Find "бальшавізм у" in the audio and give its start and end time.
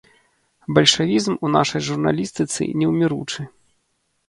0.77-1.51